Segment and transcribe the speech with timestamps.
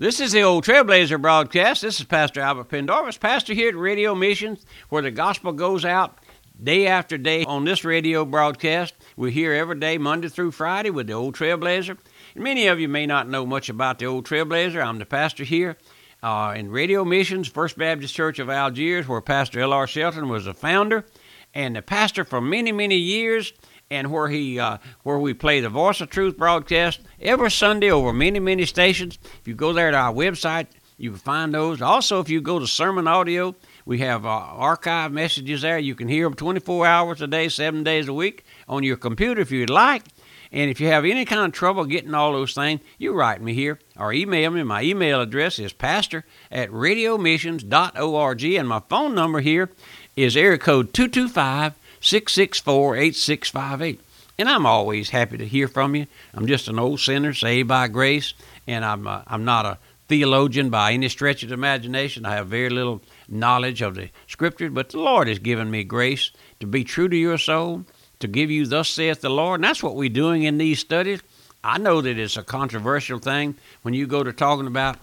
[0.00, 1.82] This is the old Trailblazer broadcast.
[1.82, 6.18] This is Pastor Albert Pendarvis, pastor here at Radio Missions, where the gospel goes out
[6.62, 8.94] day after day on this radio broadcast.
[9.16, 11.98] We're here every day, Monday through Friday, with the old Trailblazer.
[12.36, 14.80] And many of you may not know much about the old Trailblazer.
[14.80, 15.76] I'm the pastor here
[16.22, 19.88] uh, in Radio Missions, First Baptist Church of Algiers, where Pastor L.R.
[19.88, 21.06] Shelton was the founder
[21.54, 23.52] and the pastor for many, many years
[23.90, 28.12] and where he uh, where we play the Voice of Truth broadcast every Sunday over
[28.12, 29.18] many many stations.
[29.40, 30.66] If you go there to our website,
[30.96, 31.80] you can find those.
[31.80, 33.54] Also, if you go to Sermon Audio,
[33.86, 35.78] we have uh, archive messages there.
[35.78, 39.40] You can hear them 24 hours a day, seven days a week on your computer
[39.40, 40.02] if you'd like.
[40.50, 43.52] And if you have any kind of trouble getting all those things, you write me
[43.52, 44.62] here or email me.
[44.62, 49.70] My email address is pastor at radiomissions.org, and my phone number here
[50.16, 54.00] is area code 225 664 8658.
[54.38, 56.06] And I'm always happy to hear from you.
[56.32, 58.34] I'm just an old sinner saved by grace,
[58.68, 62.24] and I'm, uh, I'm not a theologian by any stretch of imagination.
[62.24, 66.30] I have very little knowledge of the scriptures, but the Lord has given me grace
[66.60, 67.84] to be true to your soul,
[68.20, 69.58] to give you, Thus saith the Lord.
[69.60, 71.20] And that's what we're doing in these studies.
[71.62, 74.98] I know that it's a controversial thing when you go to talking about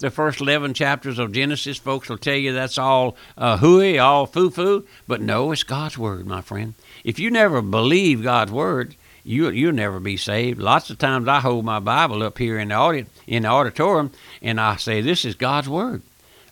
[0.00, 4.26] the first 11 chapters of Genesis, folks will tell you that's all uh, hooey, all
[4.26, 4.86] foo foo.
[5.06, 6.74] But no, it's God's Word, my friend.
[7.04, 10.60] If you never believe God's Word, you, you'll never be saved.
[10.60, 14.10] Lots of times I hold my Bible up here in the, audi- in the auditorium
[14.42, 16.02] and I say, This is God's Word,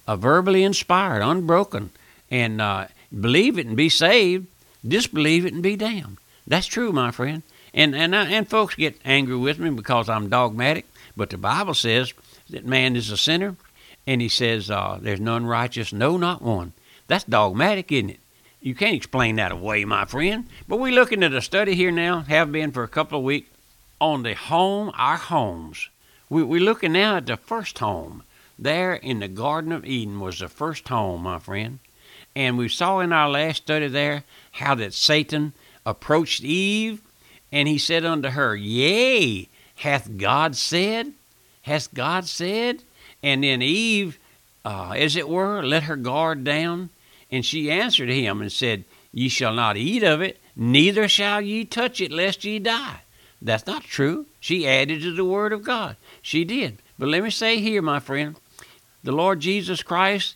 [0.07, 1.91] uh, verbally inspired, unbroken.
[2.31, 2.89] And uh,
[3.19, 4.47] believe it and be saved,
[4.87, 6.19] disbelieve it and be damned.
[6.47, 7.43] That's true, my friend.
[7.75, 12.13] And, and, and folks get angry with me because I'm dogmatic, but the Bible says,
[12.51, 13.57] that man is a sinner,
[14.07, 16.73] and he says uh, there's none righteous, no, not one.
[17.07, 18.21] That's dogmatic, isn't it?
[18.61, 20.47] You can't explain that away, my friend.
[20.67, 23.49] But we're looking at a study here now, have been for a couple of weeks,
[24.01, 25.89] on the home, our homes.
[26.29, 28.23] We, we're looking now at the first home.
[28.59, 31.79] There in the Garden of Eden was the first home, my friend.
[32.35, 35.53] And we saw in our last study there how that Satan
[35.87, 37.01] approached Eve,
[37.51, 41.13] and he said unto her, Yea, hath God said?
[41.63, 42.83] Has God said?
[43.23, 44.19] And then Eve,
[44.65, 46.91] uh, as it were, let her guard down,
[47.31, 51.65] and she answered him and said, Ye shall not eat of it, neither shall ye
[51.65, 53.01] touch it, lest ye die.
[53.41, 54.27] That's not true.
[54.41, 55.97] She added to the word of God.
[56.23, 56.79] She did.
[56.99, 58.37] But let me say here, my friend,
[59.05, 60.35] the Lord Jesus Christ,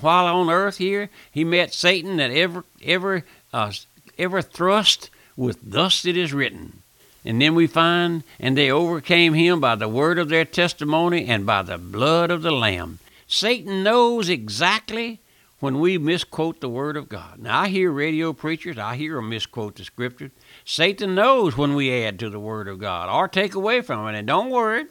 [0.00, 3.72] while on earth here, he met Satan at every every uh,
[4.18, 6.81] every thrust with "Thus it is written."
[7.24, 11.46] And then we find, and they overcame him by the word of their testimony and
[11.46, 12.98] by the blood of the Lamb.
[13.26, 15.20] Satan knows exactly
[15.60, 17.38] when we misquote the word of God.
[17.38, 20.32] Now, I hear radio preachers, I hear them misquote the scriptures.
[20.64, 24.18] Satan knows when we add to the word of God or take away from it.
[24.18, 24.86] And don't worry,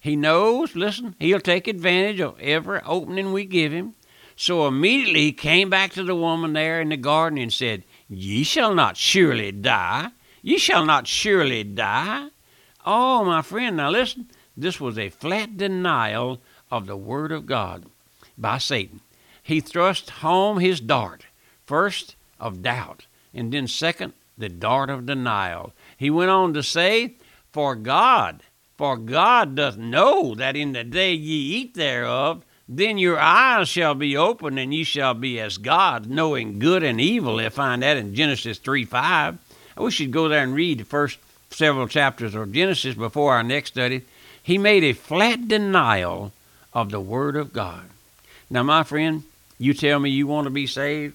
[0.00, 3.94] he knows, listen, he'll take advantage of every opening we give him.
[4.36, 8.42] So immediately he came back to the woman there in the garden and said, Ye
[8.42, 10.10] shall not surely die.
[10.46, 12.28] Ye shall not surely die.
[12.86, 14.30] Oh, my friend, now listen.
[14.56, 16.40] This was a flat denial
[16.70, 17.86] of the Word of God
[18.38, 19.00] by Satan.
[19.42, 21.26] He thrust home his dart,
[21.66, 25.72] first of doubt, and then second, the dart of denial.
[25.96, 27.14] He went on to say,
[27.50, 28.44] For God,
[28.76, 33.96] for God doth know that in the day ye eat thereof, then your eyes shall
[33.96, 37.42] be opened, and ye shall be as God, knowing good and evil.
[37.42, 39.38] You find that in Genesis 3 5.
[39.76, 41.18] I wish you'd go there and read the first
[41.50, 44.02] several chapters of Genesis before our next study.
[44.42, 46.32] He made a flat denial
[46.72, 47.84] of the Word of God.
[48.48, 49.24] Now, my friend,
[49.58, 51.14] you tell me you want to be saved?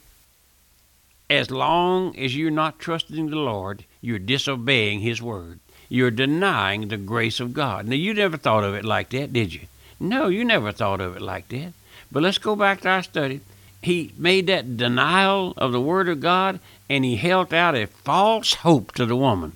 [1.30, 5.60] As long as you're not trusting the Lord, you're disobeying His Word.
[5.88, 7.88] You're denying the grace of God.
[7.88, 9.62] Now, you never thought of it like that, did you?
[10.00, 11.74] No, you never thought of it like that.
[12.12, 13.42] But let's go back to our study.
[13.81, 16.59] He made that denial of the Word of God
[16.90, 19.56] and he held out a false hope to the woman.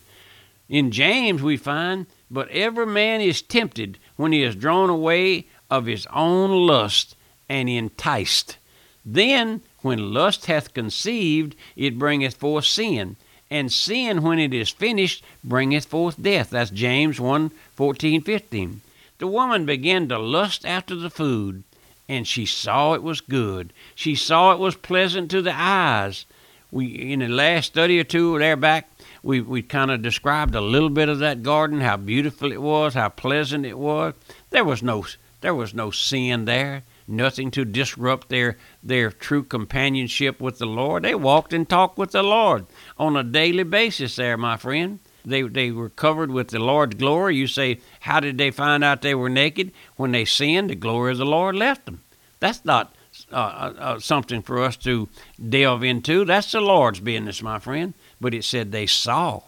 [0.68, 5.86] In James, we find, But every man is tempted when he is drawn away of
[5.86, 7.16] his own lust
[7.48, 8.58] and enticed.
[9.06, 13.18] Then, when lust hath conceived, it bringeth forth sin.
[13.52, 16.50] And sin, when it is finished, bringeth forth death.
[16.50, 18.82] That's James 1 14, 15.
[19.20, 21.64] The woman began to lust after the food,
[22.08, 23.74] and she saw it was good.
[23.96, 26.26] She saw it was pleasant to the eyes,
[26.72, 28.90] we in the last study or two there back,
[29.24, 32.96] we we kind of described a little bit of that garden, how beautiful it was,
[32.96, 34.14] how pleasant it was.
[34.50, 35.06] There was no
[35.42, 41.04] there was no sin there, nothing to disrupt their their true companionship with the Lord.
[41.04, 42.66] They walked and talked with the Lord
[42.98, 45.00] on a daily basis there, my friend.
[45.26, 47.36] They they were covered with the Lord's glory.
[47.36, 49.72] You say, how did they find out they were naked?
[49.96, 52.02] When they sinned, the glory of the Lord left them.
[52.40, 52.94] That's not
[53.32, 55.10] uh, uh, uh, something for us to
[55.50, 56.26] delve into.
[56.26, 57.94] That's the Lord's business, my friend.
[58.22, 59.42] But it said they saw.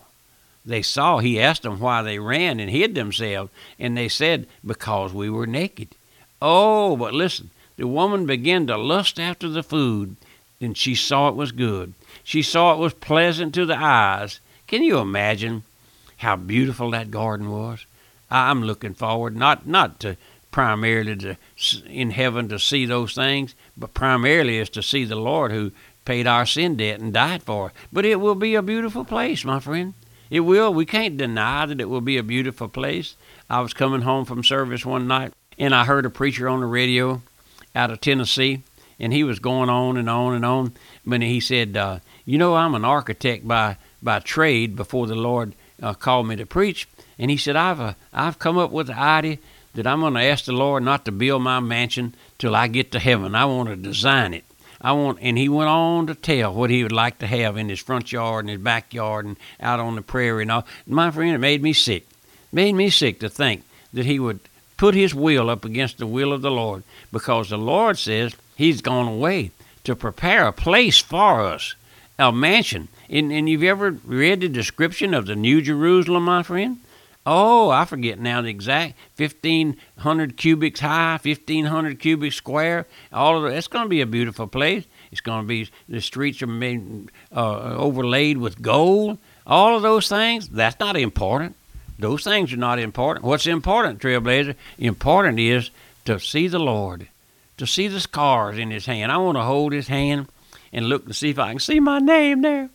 [0.65, 1.19] They saw.
[1.19, 5.47] He asked them why they ran and hid themselves, and they said, Because we were
[5.47, 5.89] naked.
[6.41, 10.18] Oh, but listen, the woman began to lust after the food,
[10.59, 11.94] and she saw it was good.
[12.24, 14.39] She saw it was pleasant to the eyes.
[14.67, 15.63] Can you imagine
[16.17, 17.85] how beautiful that garden was?
[18.29, 20.17] I'm looking forward not not to
[20.51, 21.37] primarily to
[21.87, 25.71] in heaven to see those things, but primarily is to see the Lord who
[26.03, 27.73] paid our sin debt and died for it.
[27.93, 29.93] But it will be a beautiful place, my friend.
[30.29, 30.73] It will.
[30.73, 33.15] We can't deny that it will be a beautiful place.
[33.49, 36.65] I was coming home from service one night and I heard a preacher on the
[36.65, 37.21] radio
[37.73, 38.61] out of Tennessee,
[38.99, 40.73] and he was going on and on and on.
[41.05, 43.77] But he said, uh, "You know, I'm an architect by
[44.07, 46.88] by trade before the Lord uh, called me to preach."
[47.19, 49.38] And he said, "I've uh, I've come up with the idea
[49.75, 52.92] that I'm going to ask the Lord not to build my mansion till I get
[52.94, 53.36] to heaven.
[53.36, 54.44] I want to design it."
[54.80, 57.69] I want, and he went on to tell what he would like to have in
[57.69, 60.68] his front yard and his backyard and out on the prairie and all.
[60.86, 62.03] My friend, it made me sick.
[62.03, 63.63] It made me sick to think
[63.94, 64.39] that he would
[64.77, 68.81] put his will up against the will of the Lord because the Lord says he's
[68.81, 69.51] gone away
[69.83, 71.74] to prepare a place for us,
[72.19, 72.87] a mansion.
[73.09, 76.77] And, and you've ever read the description of the New Jerusalem, my friend?
[77.25, 82.85] Oh, I forget now the exact 1,500 cubics high, 1,500 cubic square.
[83.11, 83.57] All of it.
[83.57, 84.85] It's going to be a beautiful place.
[85.11, 89.17] It's going to be the streets are made, uh, overlaid with gold.
[89.45, 90.47] All of those things.
[90.47, 91.55] That's not important.
[91.99, 93.25] Those things are not important.
[93.25, 94.55] What's important, Trailblazer?
[94.77, 95.69] Important is
[96.05, 97.07] to see the Lord,
[97.57, 99.11] to see the scars in His hand.
[99.11, 100.27] I want to hold His hand
[100.71, 102.69] and look to see if I can see my name there.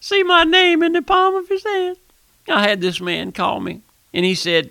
[0.00, 1.96] See my name in the palm of His hand.
[2.48, 3.80] I had this man call me,
[4.12, 4.70] and he said,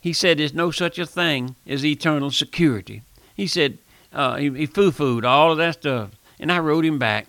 [0.00, 3.02] he said, there's no such a thing as eternal security.
[3.36, 3.78] He said,
[4.12, 6.10] uh, he, he foo-fooed all of that stuff.
[6.38, 7.26] And I wrote him back.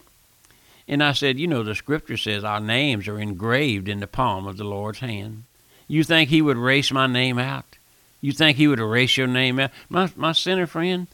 [0.87, 4.47] And I said, you know, the scripture says our names are engraved in the palm
[4.47, 5.43] of the Lord's hand.
[5.87, 7.77] You think he would erase my name out?
[8.21, 9.71] You think he would erase your name out?
[9.89, 11.07] My, my sinner friend,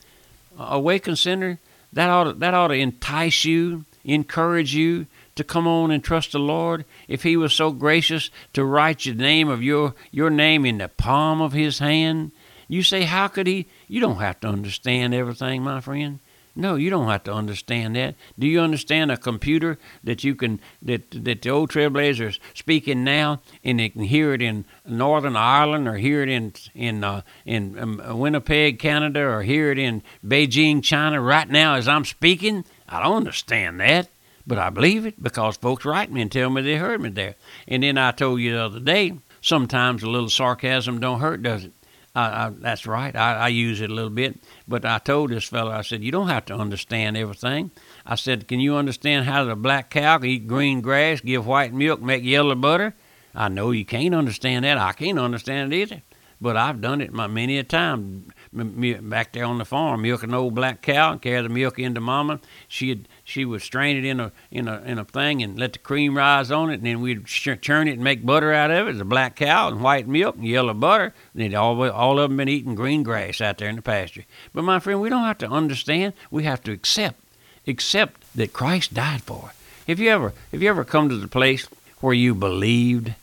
[0.57, 1.59] awakened sinner,
[1.93, 6.31] that ought, to, that ought to entice you, encourage you to come on and trust
[6.31, 6.85] the Lord.
[7.07, 10.87] If he was so gracious to write your name of your, your name in the
[10.89, 12.31] palm of his hand,
[12.67, 13.67] you say, how could he?
[13.87, 16.19] You don't have to understand everything, my friend.
[16.57, 18.15] No, you don't have to understand that.
[18.37, 23.41] Do you understand a computer that you can that that the old trailblazers speaking now,
[23.63, 27.77] and they can hear it in Northern Ireland, or hear it in in uh, in
[27.77, 32.65] um, Winnipeg, Canada, or hear it in Beijing, China, right now as I'm speaking?
[32.89, 34.09] I don't understand that,
[34.47, 37.35] but I believe it because folks write me and tell me they heard me there.
[37.67, 41.65] And then I told you the other day, sometimes a little sarcasm don't hurt, does
[41.65, 41.73] it?
[42.17, 43.15] I, I, that's right.
[43.15, 44.39] I, I use it a little bit.
[44.67, 47.69] But I told this fellow, I said, you don't have to understand everything.
[48.05, 51.73] I said, can you understand how the black cow can eat green grass, give white
[51.73, 52.95] milk, make yellow butter?
[53.35, 54.79] I know you can't understand that.
[54.79, 56.01] I can't understand it either.
[56.41, 60.55] But I've done it my, many a time back there on the farm, milking old
[60.55, 62.39] black cow and carry the milk into mama.
[62.67, 65.79] She'd she would strain it in a in a in a thing and let the
[65.79, 68.91] cream rise on it, and then we'd churn it and make butter out of it.
[68.91, 71.13] It's a black cow and white milk and yellow butter.
[71.35, 74.23] And all all of them been eating green grass out there in the pasture.
[74.53, 76.13] But my friend, we don't have to understand.
[76.31, 77.19] We have to accept
[77.67, 79.89] accept that Christ died for it.
[79.89, 81.67] Have you ever have you ever come to the place
[81.99, 83.13] where you believed?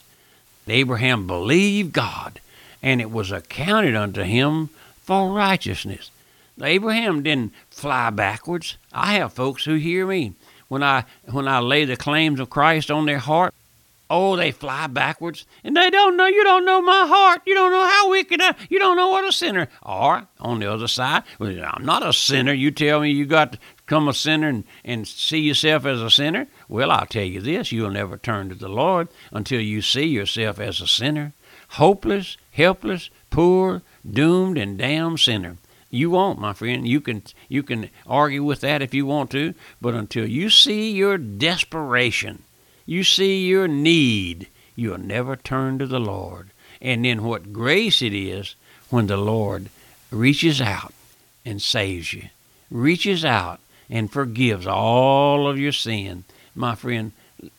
[0.67, 2.39] Abraham believed God,
[2.83, 4.69] and it was accounted unto him
[5.01, 6.11] for righteousness.
[6.61, 8.77] Abraham didn't fly backwards.
[8.93, 10.33] I have folks who hear me
[10.67, 13.53] when I when I lay the claims of Christ on their heart.
[14.07, 16.27] Oh, they fly backwards, and they don't know.
[16.27, 17.41] You don't know my heart.
[17.45, 18.53] You don't know how wicked I.
[18.69, 19.67] You don't know what a sinner.
[19.81, 22.53] Or on the other side, well, I'm not a sinner.
[22.53, 26.11] You tell me you got to come a sinner and, and see yourself as a
[26.11, 26.47] sinner.
[26.69, 30.59] Well, I'll tell you this: you'll never turn to the Lord until you see yourself
[30.59, 31.33] as a sinner,
[31.69, 35.57] hopeless, helpless, poor, doomed, and damned sinner.
[35.89, 36.87] You won't, my friend.
[36.87, 40.91] You can you can argue with that if you want to, but until you see
[40.91, 42.43] your desperation,
[42.85, 46.49] you see your need, you'll never turn to the Lord.
[46.81, 48.55] And then what grace it is
[48.89, 49.69] when the Lord
[50.11, 50.93] reaches out
[51.45, 52.29] and saves you,
[52.69, 56.23] reaches out and forgives all of your sin.
[56.55, 57.11] My friend,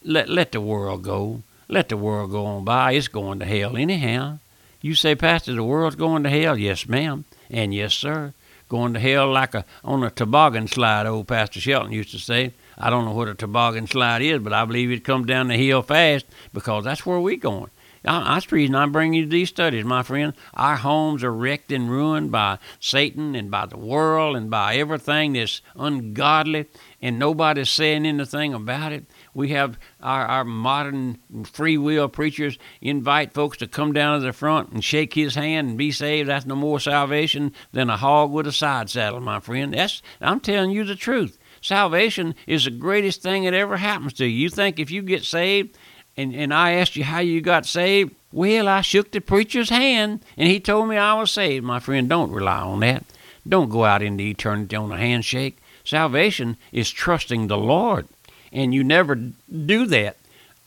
[0.03, 1.43] let let the world go.
[1.69, 2.93] Let the world go on by.
[2.93, 4.39] It's going to hell anyhow.
[4.81, 6.57] You say, Pastor, the world's going to hell?
[6.57, 7.25] Yes, ma'am.
[7.51, 8.35] And yes, sir,
[8.69, 12.53] going to hell like a on a toboggan slide, old Pastor Shelton used to say.
[12.79, 15.57] I don't know what a toboggan slide is, but I believe it comes down the
[15.57, 17.71] hill fast because that's where we're going.
[18.03, 20.33] That's the reason I bring you these studies, my friend.
[20.55, 25.33] Our homes are wrecked and ruined by Satan and by the world and by everything
[25.33, 26.67] that's ungodly,
[27.03, 29.07] and nobody's saying anything about it.
[29.37, 34.33] We have our, our modern free will preachers invite folks to come down to the
[34.33, 36.31] front and shake his hand and be saved.
[36.31, 39.75] That's no more salvation than a hog with a side saddle, my friend.
[39.75, 41.39] That's I'm telling you the truth.
[41.61, 44.45] Salvation is the greatest thing that ever happens to you.
[44.45, 45.77] You think if you get saved
[46.17, 50.25] and, and I asked you how you got saved, well, I shook the preacher's hand
[50.39, 51.63] and he told me I was saved.
[51.63, 53.05] My friend, don't rely on that.
[53.47, 55.59] Don't go out into eternity on a handshake.
[55.85, 58.09] Salvation is trusting the Lord.
[58.53, 60.17] And you never do that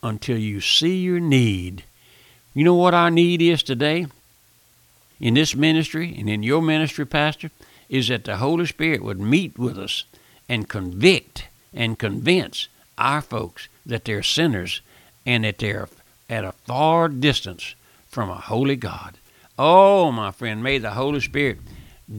[0.04, 1.84] until you see your need.
[2.54, 4.08] You know what our need is today?
[5.20, 7.52] In this ministry and in your ministry, Pastor,
[7.90, 10.06] is that the Holy Spirit would meet with us
[10.48, 12.68] and convict and convince
[12.98, 14.82] our folks that they're sinners
[15.26, 15.90] and that they're
[16.30, 17.76] at a far distance
[18.08, 19.16] from a holy God.
[19.58, 21.60] Oh, my friend, may the Holy Spirit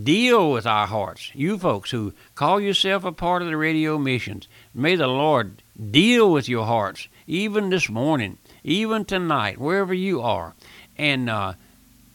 [0.04, 1.30] deal with our hearts.
[1.34, 6.32] You folks who call yourself a part of the radio missions, may the Lord deal
[6.32, 10.54] with your hearts, even this morning, even tonight, wherever you are,
[10.96, 11.54] and uh,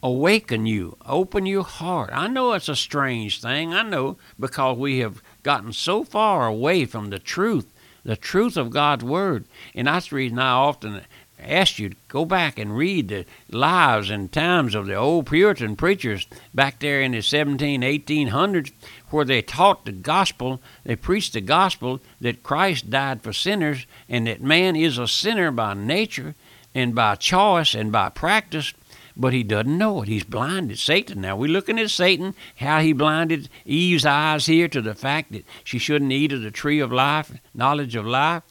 [0.02, 2.10] awaken you, open your heart.
[2.12, 3.74] I know it's a strange thing.
[3.74, 7.66] I know because we have gotten so far away from the truth
[8.06, 9.46] the truth of God's Word.
[9.74, 11.02] And that's the reason I often
[11.38, 15.76] ask you to go back and read the lives and times of the old Puritan
[15.76, 18.72] preachers back there in the 17, 1800s,
[19.10, 24.26] where they taught the gospel, they preached the gospel that Christ died for sinners and
[24.26, 26.34] that man is a sinner by nature
[26.74, 28.72] and by choice and by practice
[29.16, 30.08] but he doesn't know it.
[30.08, 30.78] He's blinded.
[30.78, 31.22] Satan.
[31.22, 35.44] Now we're looking at Satan, how he blinded Eve's eyes here to the fact that
[35.64, 38.42] she shouldn't eat of the tree of life, knowledge of life.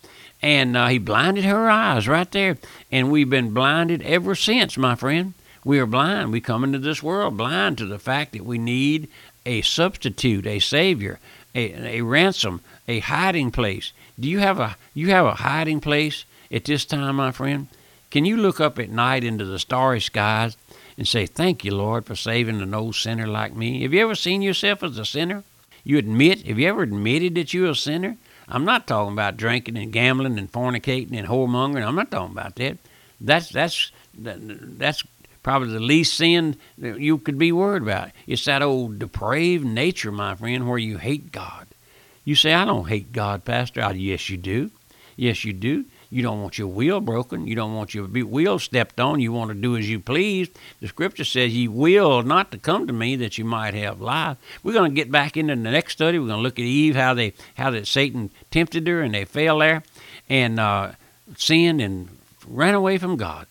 [0.45, 2.59] And uh, he blinded her eyes right there.
[2.91, 5.33] And we've been blinded ever since, my friend.
[5.63, 6.31] We are blind.
[6.31, 9.09] We come into this world blind to the fact that we need
[9.43, 11.19] a substitute, a savior,
[11.55, 13.91] a, a ransom, a hiding place.
[14.19, 17.65] Do you have a you have a hiding place at this time, my friend?
[18.11, 20.57] Can you look up at night into the starry skies
[20.95, 23.81] and say, Thank you, Lord, for saving an old sinner like me?
[23.81, 25.43] Have you ever seen yourself as a sinner?
[25.83, 28.17] You admit, have you ever admitted that you're a sinner?
[28.47, 31.85] I'm not talking about drinking and gambling and fornicating and whoremongering.
[31.85, 32.77] I'm not talking about that.
[33.19, 35.03] That's that's that's
[35.43, 38.09] probably the least sin that you could be worried about.
[38.27, 41.67] It's that old depraved nature, my friend, where you hate God.
[42.23, 43.81] You say, I don't hate God, Pastor.
[43.83, 44.71] I, yes, you do.
[45.15, 45.85] Yes, you do.
[46.15, 47.45] You don't want your wheel broken.
[47.45, 49.19] You don't want your wheel stepped on.
[49.19, 50.47] You want to do as you please.
[50.79, 54.37] The scripture says, Ye will not to come to me that you might have life.
[54.63, 56.17] We're going to get back into the next study.
[56.17, 59.25] We're going to look at Eve, how they how that Satan tempted her and they
[59.25, 59.83] fell there
[60.29, 60.93] and uh,
[61.35, 62.07] sinned and
[62.47, 63.45] ran away from God.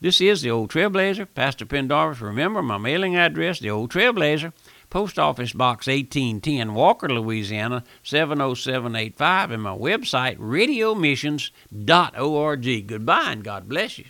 [0.00, 2.20] This is the Old Trailblazer, Pastor Pendarvis.
[2.20, 4.52] Remember my mailing address, the Old Trailblazer.
[4.90, 12.86] Post Office Box 1810, Walker, Louisiana 70785, and my website, radiomissions.org.
[12.86, 14.06] Goodbye and God bless you.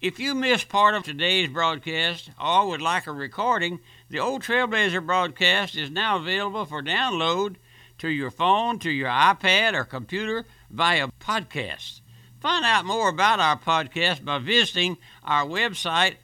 [0.00, 5.04] If you missed part of today's broadcast or would like a recording, the Old Trailblazer
[5.04, 7.56] broadcast is now available for download
[7.98, 12.00] to your phone, to your iPad, or computer via podcast.
[12.40, 16.14] Find out more about our podcast by visiting our website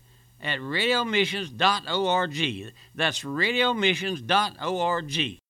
[0.40, 2.72] at radiomissions.org.
[2.94, 5.40] That's radiomissions.org.